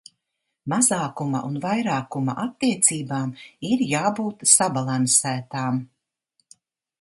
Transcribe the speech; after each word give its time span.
Mazākuma 0.71 1.41
un 1.49 1.59
vairākuma 1.65 2.35
attiecībām 2.45 3.35
ir 3.73 3.85
jābūt 3.93 4.47
sabalansētām. 4.55 5.79